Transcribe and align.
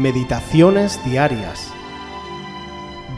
Meditaciones 0.00 0.98
Diarias, 1.04 1.70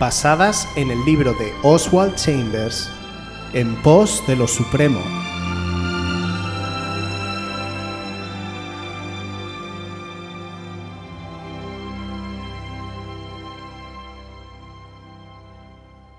basadas 0.01 0.69
en 0.75 0.91
el 0.91 1.05
libro 1.05 1.33
de 1.35 1.53
Oswald 1.63 2.17
Chambers, 2.17 2.91
En 3.53 3.81
pos 3.83 4.21
de 4.27 4.35
lo 4.35 4.49
Supremo. 4.49 4.99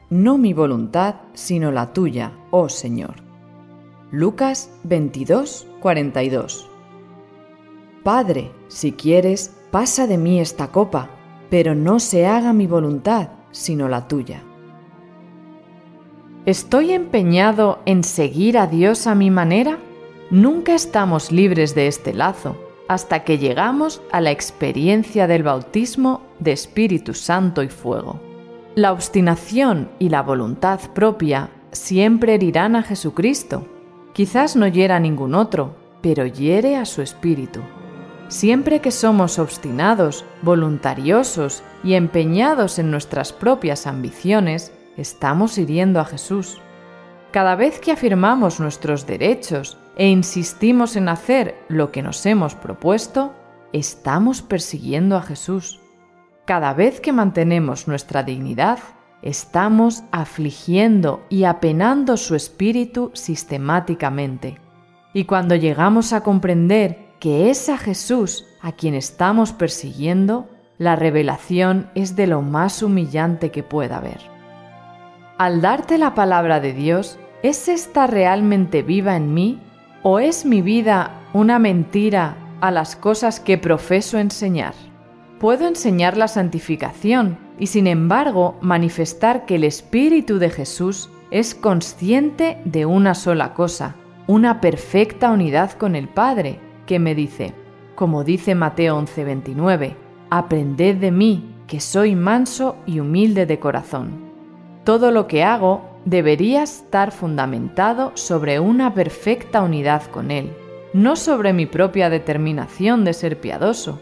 No 0.09 0.37
mi 0.37 0.53
voluntad, 0.53 1.15
sino 1.33 1.73
la 1.73 1.91
tuya, 1.91 2.31
oh 2.51 2.69
Señor. 2.69 3.15
Lucas 4.11 4.69
22, 4.85 5.67
42. 5.81 6.69
Padre, 8.03 8.53
si 8.69 8.93
quieres, 8.93 9.57
pasa 9.73 10.05
de 10.05 10.19
mí 10.19 10.39
esta 10.39 10.67
copa, 10.67 11.09
pero 11.49 11.73
no 11.73 11.99
se 11.99 12.27
haga 12.27 12.53
mi 12.53 12.67
voluntad, 12.67 13.29
sino 13.49 13.89
la 13.89 14.07
tuya. 14.07 14.43
¿Estoy 16.45 16.91
empeñado 16.91 17.79
en 17.87 18.03
seguir 18.03 18.59
a 18.59 18.67
Dios 18.67 19.07
a 19.07 19.15
mi 19.15 19.31
manera? 19.31 19.79
Nunca 20.29 20.75
estamos 20.75 21.31
libres 21.31 21.73
de 21.73 21.87
este 21.87 22.13
lazo 22.13 22.55
hasta 22.87 23.23
que 23.23 23.39
llegamos 23.39 24.03
a 24.11 24.21
la 24.21 24.29
experiencia 24.29 25.25
del 25.25 25.41
bautismo 25.41 26.21
de 26.37 26.51
Espíritu 26.51 27.15
Santo 27.15 27.63
y 27.63 27.69
fuego. 27.69 28.19
La 28.75 28.91
obstinación 28.91 29.89
y 29.97 30.09
la 30.09 30.21
voluntad 30.21 30.81
propia 30.93 31.49
siempre 31.71 32.35
herirán 32.35 32.75
a 32.75 32.83
Jesucristo. 32.83 33.65
Quizás 34.13 34.55
no 34.55 34.67
hiera 34.67 34.97
a 34.97 34.99
ningún 34.99 35.33
otro, 35.33 35.75
pero 36.01 36.27
hiere 36.27 36.75
a 36.75 36.85
su 36.85 37.01
espíritu. 37.01 37.61
Siempre 38.33 38.81
que 38.81 38.89
somos 38.89 39.37
obstinados, 39.37 40.25
voluntariosos 40.41 41.61
y 41.83 41.93
empeñados 41.93 42.79
en 42.79 42.89
nuestras 42.89 43.31
propias 43.31 43.85
ambiciones, 43.85 44.73
estamos 44.97 45.59
hiriendo 45.59 45.99
a 45.99 46.05
Jesús. 46.05 46.59
Cada 47.29 47.55
vez 47.55 47.79
que 47.79 47.91
afirmamos 47.91 48.59
nuestros 48.59 49.05
derechos 49.05 49.77
e 49.97 50.07
insistimos 50.07 50.95
en 50.95 51.09
hacer 51.09 51.63
lo 51.67 51.91
que 51.91 52.01
nos 52.01 52.25
hemos 52.25 52.55
propuesto, 52.55 53.35
estamos 53.71 54.41
persiguiendo 54.41 55.15
a 55.15 55.21
Jesús. 55.21 55.79
Cada 56.45 56.73
vez 56.73 57.01
que 57.01 57.13
mantenemos 57.13 57.87
nuestra 57.87 58.23
dignidad, 58.23 58.79
estamos 59.21 60.05
afligiendo 60.11 61.23
y 61.29 61.43
apenando 61.43 62.17
su 62.17 62.33
espíritu 62.33 63.11
sistemáticamente. 63.13 64.59
Y 65.13 65.25
cuando 65.25 65.53
llegamos 65.53 66.13
a 66.13 66.21
comprender 66.21 67.02
que 67.23 67.49
es 67.49 67.69
a 67.69 67.77
Jesús 67.77 68.45
a 68.59 68.73
quien 68.73 68.95
estamos 68.95 69.53
persiguiendo, 69.53 70.49
la 70.77 70.97
revelación 70.97 71.89
es 71.95 72.17
de 72.17 72.27
lo 72.27 72.41
más 72.41 72.83
humillante 72.83 73.49
que 73.49 73.63
pueda 73.63 73.99
haber. 73.99 74.19
Al 75.37 75.61
darte 75.61 75.97
la 75.97 76.15
palabra 76.15 76.59
de 76.59 76.73
Dios, 76.73 77.17
¿es 77.41 77.69
esta 77.69 78.07
realmente 78.07 78.81
viva 78.81 79.15
en 79.15 79.33
mí 79.33 79.61
o 80.01 80.19
es 80.19 80.45
mi 80.45 80.61
vida 80.61 81.21
una 81.31 81.59
mentira 81.59 82.35
a 82.59 82.71
las 82.71 82.97
cosas 82.97 83.39
que 83.39 83.57
profeso 83.57 84.17
enseñar? 84.17 84.73
Puedo 85.39 85.65
enseñar 85.65 86.17
la 86.17 86.27
santificación 86.27 87.37
y 87.57 87.67
sin 87.67 87.87
embargo 87.87 88.57
manifestar 88.59 89.45
que 89.45 89.55
el 89.55 89.63
Espíritu 89.63 90.39
de 90.39 90.49
Jesús 90.49 91.09
es 91.31 91.55
consciente 91.55 92.57
de 92.65 92.85
una 92.85 93.15
sola 93.15 93.53
cosa, 93.53 93.95
una 94.27 94.59
perfecta 94.59 95.31
unidad 95.31 95.71
con 95.71 95.95
el 95.95 96.09
Padre, 96.09 96.59
que 96.85 96.99
me 96.99 97.15
dice, 97.15 97.53
como 97.95 98.23
dice 98.23 98.55
Mateo 98.55 98.97
11:29, 98.97 99.95
aprended 100.29 100.97
de 100.97 101.11
mí, 101.11 101.55
que 101.67 101.79
soy 101.79 102.15
manso 102.15 102.75
y 102.85 102.99
humilde 102.99 103.45
de 103.45 103.59
corazón. 103.59 104.11
Todo 104.83 105.11
lo 105.11 105.27
que 105.27 105.43
hago 105.43 105.89
debería 106.05 106.63
estar 106.63 107.11
fundamentado 107.11 108.11
sobre 108.15 108.59
una 108.59 108.93
perfecta 108.93 109.61
unidad 109.61 110.03
con 110.03 110.31
Él, 110.31 110.51
no 110.93 111.15
sobre 111.15 111.53
mi 111.53 111.65
propia 111.65 112.09
determinación 112.09 113.05
de 113.05 113.13
ser 113.13 113.39
piadoso. 113.39 113.99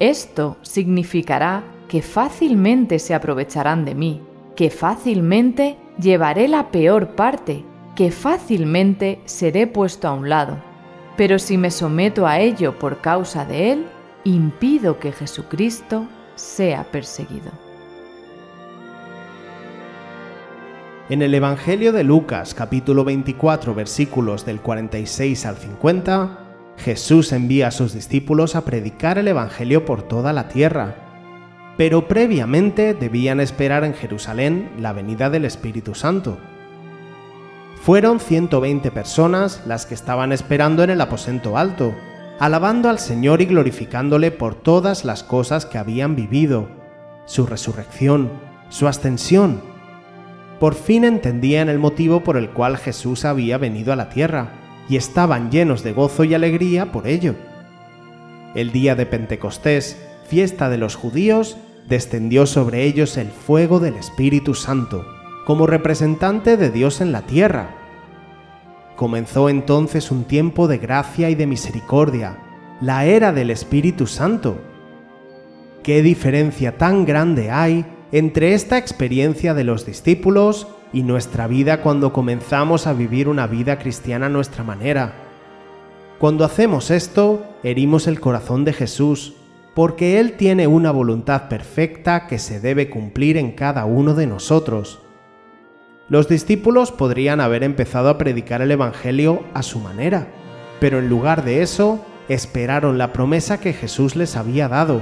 Esto 0.00 0.56
significará 0.62 1.62
que 1.88 2.02
fácilmente 2.02 2.98
se 2.98 3.14
aprovecharán 3.14 3.84
de 3.84 3.94
mí, 3.94 4.22
que 4.56 4.70
fácilmente 4.70 5.76
llevaré 6.00 6.48
la 6.48 6.70
peor 6.70 7.14
parte, 7.14 7.64
que 7.94 8.10
fácilmente 8.10 9.20
seré 9.24 9.68
puesto 9.68 10.08
a 10.08 10.14
un 10.14 10.28
lado 10.28 10.73
pero 11.16 11.38
si 11.38 11.56
me 11.56 11.70
someto 11.70 12.26
a 12.26 12.40
ello 12.40 12.78
por 12.78 13.00
causa 13.00 13.44
de 13.44 13.72
Él, 13.72 13.86
impido 14.24 14.98
que 14.98 15.12
Jesucristo 15.12 16.06
sea 16.34 16.84
perseguido. 16.84 17.52
En 21.10 21.20
el 21.20 21.34
Evangelio 21.34 21.92
de 21.92 22.02
Lucas 22.02 22.54
capítulo 22.54 23.04
24 23.04 23.74
versículos 23.74 24.46
del 24.46 24.60
46 24.60 25.44
al 25.44 25.56
50, 25.56 26.38
Jesús 26.78 27.32
envía 27.32 27.68
a 27.68 27.72
sus 27.72 27.92
discípulos 27.92 28.56
a 28.56 28.64
predicar 28.64 29.18
el 29.18 29.28
Evangelio 29.28 29.84
por 29.84 30.02
toda 30.02 30.32
la 30.32 30.48
tierra, 30.48 30.96
pero 31.76 32.08
previamente 32.08 32.94
debían 32.94 33.40
esperar 33.40 33.84
en 33.84 33.94
Jerusalén 33.94 34.70
la 34.78 34.92
venida 34.92 35.28
del 35.28 35.44
Espíritu 35.44 35.94
Santo. 35.94 36.38
Fueron 37.84 38.18
120 38.18 38.90
personas 38.92 39.60
las 39.66 39.84
que 39.84 39.92
estaban 39.92 40.32
esperando 40.32 40.82
en 40.82 40.88
el 40.88 41.02
aposento 41.02 41.58
alto, 41.58 41.94
alabando 42.38 42.88
al 42.88 42.98
Señor 42.98 43.42
y 43.42 43.44
glorificándole 43.44 44.30
por 44.30 44.54
todas 44.54 45.04
las 45.04 45.22
cosas 45.22 45.66
que 45.66 45.76
habían 45.76 46.16
vivido, 46.16 46.70
su 47.26 47.44
resurrección, 47.44 48.32
su 48.70 48.88
ascensión. 48.88 49.60
Por 50.60 50.74
fin 50.74 51.04
entendían 51.04 51.68
el 51.68 51.78
motivo 51.78 52.24
por 52.24 52.38
el 52.38 52.48
cual 52.48 52.78
Jesús 52.78 53.26
había 53.26 53.58
venido 53.58 53.92
a 53.92 53.96
la 53.96 54.08
tierra, 54.08 54.52
y 54.88 54.96
estaban 54.96 55.50
llenos 55.50 55.82
de 55.82 55.92
gozo 55.92 56.24
y 56.24 56.32
alegría 56.32 56.90
por 56.90 57.06
ello. 57.06 57.34
El 58.54 58.72
día 58.72 58.94
de 58.94 59.04
Pentecostés, 59.04 60.02
fiesta 60.26 60.70
de 60.70 60.78
los 60.78 60.94
judíos, 60.94 61.58
descendió 61.86 62.46
sobre 62.46 62.84
ellos 62.84 63.18
el 63.18 63.28
fuego 63.28 63.78
del 63.78 63.96
Espíritu 63.96 64.54
Santo 64.54 65.04
como 65.44 65.66
representante 65.66 66.56
de 66.56 66.70
Dios 66.70 67.00
en 67.00 67.12
la 67.12 67.22
tierra. 67.22 67.76
Comenzó 68.96 69.48
entonces 69.48 70.10
un 70.10 70.24
tiempo 70.24 70.68
de 70.68 70.78
gracia 70.78 71.30
y 71.30 71.34
de 71.34 71.46
misericordia, 71.46 72.38
la 72.80 73.04
era 73.04 73.32
del 73.32 73.50
Espíritu 73.50 74.06
Santo. 74.06 74.58
¿Qué 75.82 76.02
diferencia 76.02 76.78
tan 76.78 77.04
grande 77.04 77.50
hay 77.50 77.84
entre 78.12 78.54
esta 78.54 78.78
experiencia 78.78 79.52
de 79.52 79.64
los 79.64 79.84
discípulos 79.84 80.68
y 80.92 81.02
nuestra 81.02 81.46
vida 81.46 81.82
cuando 81.82 82.12
comenzamos 82.12 82.86
a 82.86 82.92
vivir 82.92 83.28
una 83.28 83.46
vida 83.46 83.78
cristiana 83.78 84.26
a 84.26 84.30
nuestra 84.30 84.64
manera? 84.64 85.12
Cuando 86.18 86.44
hacemos 86.44 86.90
esto, 86.90 87.44
herimos 87.62 88.06
el 88.06 88.20
corazón 88.20 88.64
de 88.64 88.72
Jesús, 88.72 89.34
porque 89.74 90.20
Él 90.20 90.34
tiene 90.34 90.68
una 90.68 90.92
voluntad 90.92 91.48
perfecta 91.48 92.28
que 92.28 92.38
se 92.38 92.60
debe 92.60 92.88
cumplir 92.88 93.36
en 93.36 93.52
cada 93.52 93.84
uno 93.84 94.14
de 94.14 94.26
nosotros. 94.26 95.03
Los 96.14 96.28
discípulos 96.28 96.92
podrían 96.92 97.40
haber 97.40 97.64
empezado 97.64 98.08
a 98.08 98.18
predicar 98.18 98.62
el 98.62 98.70
Evangelio 98.70 99.42
a 99.52 99.64
su 99.64 99.80
manera, 99.80 100.28
pero 100.78 101.00
en 101.00 101.08
lugar 101.08 101.42
de 101.42 101.60
eso, 101.60 101.98
esperaron 102.28 102.98
la 102.98 103.12
promesa 103.12 103.58
que 103.58 103.72
Jesús 103.72 104.14
les 104.14 104.36
había 104.36 104.68
dado, 104.68 105.00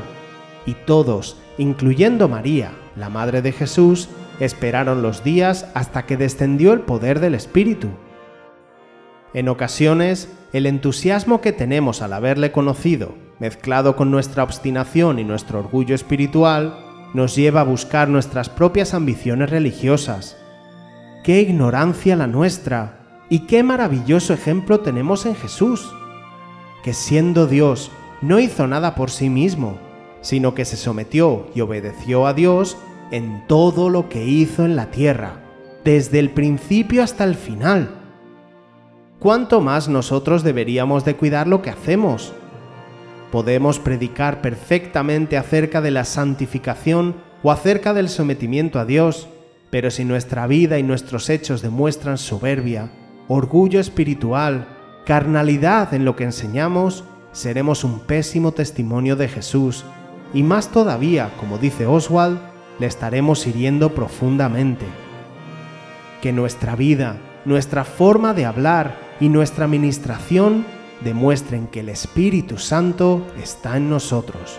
y 0.64 0.72
todos, 0.72 1.36
incluyendo 1.58 2.30
María, 2.30 2.72
la 2.96 3.10
Madre 3.10 3.42
de 3.42 3.52
Jesús, 3.52 4.08
esperaron 4.40 5.02
los 5.02 5.22
días 5.22 5.66
hasta 5.74 6.06
que 6.06 6.16
descendió 6.16 6.72
el 6.72 6.80
poder 6.80 7.20
del 7.20 7.34
Espíritu. 7.34 7.88
En 9.34 9.50
ocasiones, 9.50 10.32
el 10.54 10.64
entusiasmo 10.64 11.42
que 11.42 11.52
tenemos 11.52 12.00
al 12.00 12.14
haberle 12.14 12.52
conocido, 12.52 13.14
mezclado 13.38 13.96
con 13.96 14.10
nuestra 14.10 14.44
obstinación 14.44 15.18
y 15.18 15.24
nuestro 15.24 15.58
orgullo 15.58 15.94
espiritual, 15.94 16.74
nos 17.12 17.36
lleva 17.36 17.60
a 17.60 17.64
buscar 17.64 18.08
nuestras 18.08 18.48
propias 18.48 18.94
ambiciones 18.94 19.50
religiosas, 19.50 20.38
qué 21.22 21.40
ignorancia 21.40 22.16
la 22.16 22.26
nuestra 22.26 22.98
y 23.28 23.40
qué 23.40 23.62
maravilloso 23.62 24.34
ejemplo 24.34 24.80
tenemos 24.80 25.24
en 25.26 25.34
Jesús, 25.34 25.92
que 26.82 26.92
siendo 26.92 27.46
Dios 27.46 27.90
no 28.20 28.38
hizo 28.38 28.66
nada 28.66 28.94
por 28.94 29.10
sí 29.10 29.30
mismo, 29.30 29.78
sino 30.20 30.54
que 30.54 30.64
se 30.64 30.76
sometió 30.76 31.48
y 31.54 31.60
obedeció 31.60 32.26
a 32.26 32.34
Dios 32.34 32.76
en 33.10 33.46
todo 33.46 33.88
lo 33.88 34.08
que 34.08 34.24
hizo 34.24 34.64
en 34.64 34.76
la 34.76 34.90
tierra, 34.90 35.42
desde 35.84 36.18
el 36.18 36.30
principio 36.30 37.02
hasta 37.02 37.24
el 37.24 37.34
final. 37.34 37.90
¿Cuánto 39.18 39.60
más 39.60 39.88
nosotros 39.88 40.42
deberíamos 40.42 41.04
de 41.04 41.16
cuidar 41.16 41.46
lo 41.46 41.62
que 41.62 41.70
hacemos? 41.70 42.32
Podemos 43.30 43.78
predicar 43.78 44.40
perfectamente 44.40 45.36
acerca 45.36 45.80
de 45.80 45.90
la 45.90 46.04
santificación 46.04 47.14
o 47.42 47.50
acerca 47.50 47.94
del 47.94 48.08
sometimiento 48.08 48.78
a 48.78 48.84
Dios, 48.84 49.28
pero 49.72 49.90
si 49.90 50.04
nuestra 50.04 50.46
vida 50.46 50.78
y 50.78 50.82
nuestros 50.82 51.30
hechos 51.30 51.62
demuestran 51.62 52.18
soberbia, 52.18 52.90
orgullo 53.26 53.80
espiritual, 53.80 54.68
carnalidad 55.06 55.94
en 55.94 56.04
lo 56.04 56.14
que 56.14 56.24
enseñamos, 56.24 57.04
seremos 57.32 57.82
un 57.82 58.00
pésimo 58.00 58.52
testimonio 58.52 59.16
de 59.16 59.28
Jesús 59.28 59.86
y 60.34 60.42
más 60.42 60.68
todavía, 60.68 61.30
como 61.40 61.56
dice 61.56 61.86
Oswald, 61.86 62.38
le 62.78 62.86
estaremos 62.86 63.46
hiriendo 63.46 63.94
profundamente. 63.94 64.84
Que 66.20 66.34
nuestra 66.34 66.76
vida, 66.76 67.16
nuestra 67.46 67.84
forma 67.84 68.34
de 68.34 68.44
hablar 68.44 68.98
y 69.20 69.30
nuestra 69.30 69.64
administración 69.64 70.66
demuestren 71.02 71.66
que 71.66 71.80
el 71.80 71.88
Espíritu 71.88 72.58
Santo 72.58 73.26
está 73.42 73.78
en 73.78 73.88
nosotros. 73.88 74.58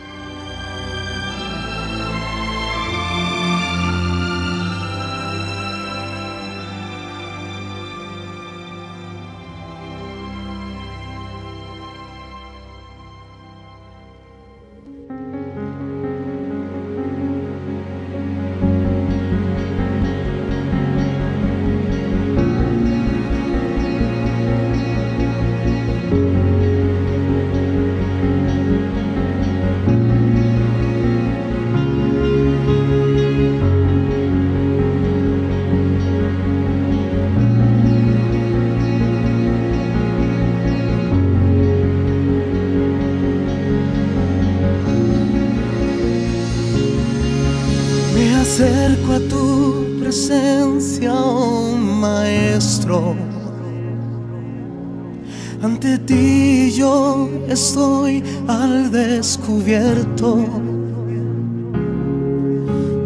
Ante 55.63 55.99
ti 55.99 56.71
yo 56.71 57.29
estoy 57.47 58.23
al 58.47 58.89
descubierto. 58.89 60.37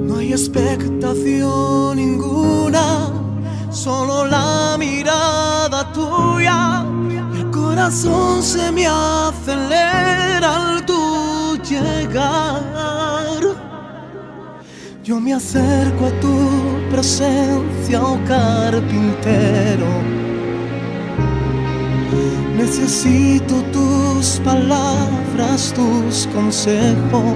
No 0.07 0.17
hay 0.17 0.31
expectación 0.31 1.97
ninguna, 1.97 3.11
solo 3.71 4.25
la 4.25 4.77
mirada 4.79 5.91
tuya. 5.91 6.85
El 7.35 7.51
corazón 7.51 8.41
se 8.41 8.71
me 8.71 8.87
acelera 8.87 10.71
al 10.71 10.85
tu 10.85 11.57
llegar. 11.69 13.44
Yo 15.05 15.19
me 15.19 15.35
acerco 15.35 16.07
a 16.07 16.19
tu 16.19 16.89
presencia, 16.89 18.01
oh 18.01 18.17
carpintero. 18.25 19.85
Necesito 22.57 23.61
tus 23.71 24.41
palabras, 24.43 25.71
tus 25.75 26.27
consejos. 26.33 27.35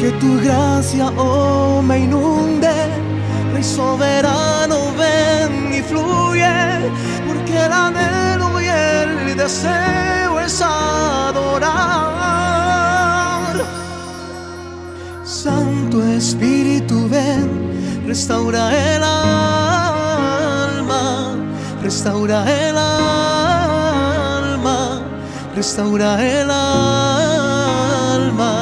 Que 0.00 0.10
tu 0.18 0.40
gracia, 0.42 1.12
oh, 1.16 1.80
me 1.80 2.00
inunde. 2.00 2.74
Rey 3.52 3.62
soberano, 3.62 4.78
ven 4.98 5.74
y 5.74 5.80
fluye. 5.80 6.90
Porque 7.24 7.56
el 7.66 7.72
anhelo 7.72 8.60
y 8.60 8.66
el 8.66 9.36
deseo 9.36 10.40
es 10.40 10.60
adorar. 10.60 12.08
Santo 15.48 16.04
Espíritu, 16.04 17.08
ven, 17.08 17.48
restaura 18.06 18.68
el 18.94 19.02
alma, 19.02 21.04
restaura 21.82 22.44
el 22.44 22.76
alma, 22.76 25.00
restaura 25.56 26.22
el 26.22 26.50
alma. 26.50 28.52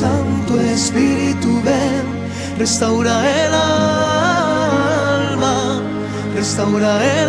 Santo 0.00 0.60
Espíritu, 0.60 1.60
ven, 1.64 2.04
restaura 2.56 3.28
el 3.44 3.54
alma, 5.34 5.82
restaura 6.36 6.92
el 7.18 7.28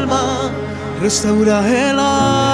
alma, 0.00 0.24
restaura 1.00 1.56
el 1.68 1.98
alma. 2.00 2.53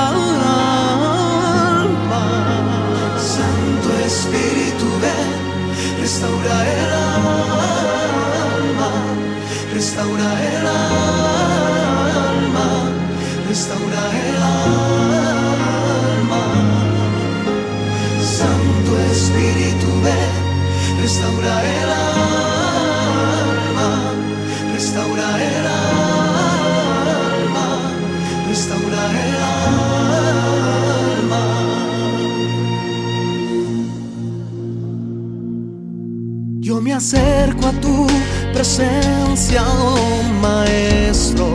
Restaura 6.20 6.56
el 6.70 6.92
alma, 8.74 8.90
restaura 9.72 10.28
el 10.48 10.66
alma, 12.26 12.66
restaura 13.48 14.02
el. 14.24 14.29
Presencia, 38.60 39.62
oh 39.66 40.22
Maestro. 40.42 41.46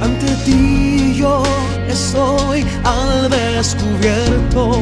Ante 0.00 0.28
ti 0.44 1.16
yo 1.18 1.42
estoy 1.88 2.64
al 2.84 3.28
descubierto. 3.28 4.80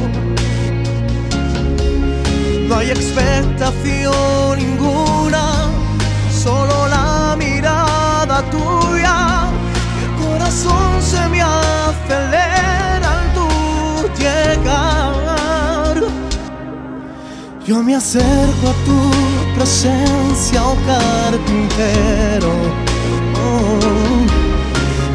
No 2.68 2.76
hay 2.76 2.90
expectación 2.90 4.58
ninguna, 4.58 5.70
solo 6.44 6.86
la 6.88 7.34
mirada 7.38 8.42
tuya. 8.50 9.48
El 10.02 10.10
corazón 10.26 11.00
se 11.00 11.26
me 11.30 11.40
acelera 11.40 13.08
al 13.16 13.26
tu 13.36 13.48
llegar. 14.22 15.96
Yo 17.66 17.82
me 17.82 17.94
acerco 17.94 18.68
a 18.68 18.74
tu 18.84 19.23
presencia, 19.54 20.62
oh 20.64 20.76
carpintero. 20.86 22.52
Oh, 23.36 23.78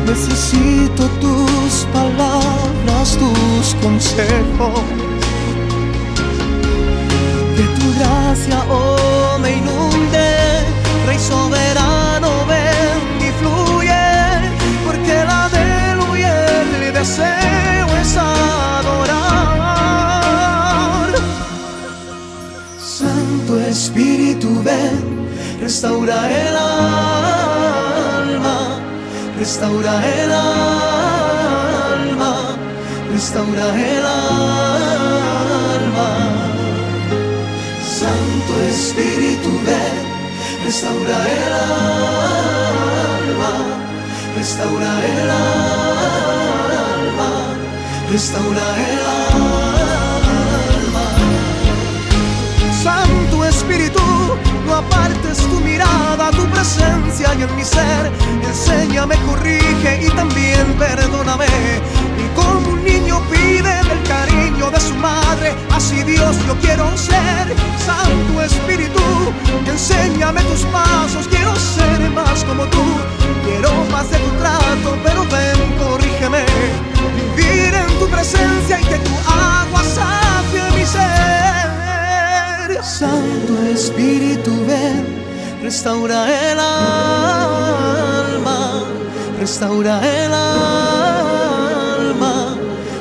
necesito 0.05 1.07
tus 1.21 1.85
palabras, 1.93 3.17
tus 3.17 3.75
consejos. 3.81 4.81
Que 7.55 7.63
tu 7.77 7.85
gracia, 7.99 8.63
oh, 8.69 8.88
restaura 25.81 26.19
el 26.29 26.57
alma, 28.27 28.57
restaura 29.37 29.93
el 30.05 30.31
alma, 31.93 32.33
restaura 33.13 33.67
el 33.75 34.05
alma. 34.05 36.09
Santo 37.97 38.53
Espíritu, 38.67 39.51
ven, 39.65 39.95
restaura 40.65 41.17
el 41.37 41.53
alma, 43.23 43.53
restaura 44.35 44.91
el 45.05 45.29
alma, 45.29 47.29
restaura 48.11 48.67
el 48.75 49.03
alma. 49.33 49.48
Presencia 57.29 57.35
y 57.35 57.43
en 57.43 57.55
mi 57.55 57.63
ser. 57.63 58.11
Enséñame, 58.47 59.15
corrige 59.25 60.05
y 60.05 60.09
también 60.11 60.73
perdóname. 60.77 61.45
Y 62.17 62.35
como 62.35 62.69
un 62.69 62.83
niño 62.83 63.21
pide 63.29 63.79
el 63.79 64.03
cariño 64.07 64.69
de 64.71 64.79
su 64.79 64.95
madre, 64.95 65.53
así 65.71 66.03
Dios 66.03 66.35
yo 66.47 66.55
quiero 66.61 66.85
ser. 66.97 67.55
Santo 67.85 68.41
Espíritu, 68.41 69.01
enséñame 69.65 70.41
tus 70.43 70.63
pasos, 70.65 71.27
quiero 71.27 71.55
ser 71.55 72.09
más 72.11 72.43
como 72.45 72.65
tú. 72.65 72.83
Quiero 73.45 73.71
más 73.91 74.09
de 74.11 74.17
tu 74.17 74.29
trato, 74.37 74.97
pero 75.03 75.25
ven, 75.25 75.77
corrígeme. 75.77 76.45
Vivir 77.35 77.73
en 77.73 77.99
tu 77.99 78.07
presencia 78.07 78.79
y 78.79 78.83
que 78.83 78.97
tu 78.97 79.15
agua 79.27 79.83
sacie 79.83 80.63
mi 80.77 80.85
ser. 80.85 81.09
Santo 82.83 83.53
Espíritu, 83.71 84.51
restaura 85.61 86.51
el 86.51 86.59
alma, 86.59 88.83
restaura 89.39 90.01
el 90.01 90.33
alma, 90.33 92.55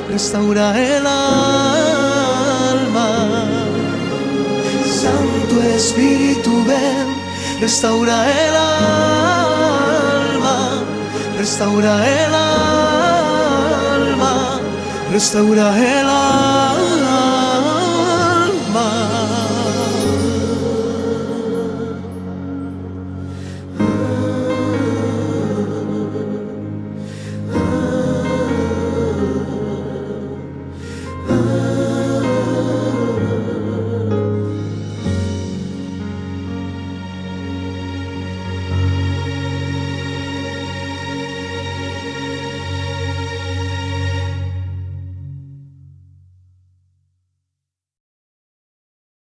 restaura 0.09 0.77
el 0.77 1.07
alma. 1.07 3.09
Santo 5.01 5.61
Espíritu, 5.75 6.63
ven, 6.65 7.07
restaura 7.61 8.29
el 8.29 8.55
alma, 10.35 10.57
restaura 11.37 12.07
el 12.07 12.33
alma, 13.95 14.59
restaura 15.11 15.77
el 15.77 16.09
alma. 16.09 16.48